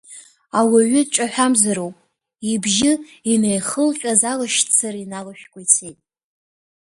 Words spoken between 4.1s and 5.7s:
алашьцара иналашәкәа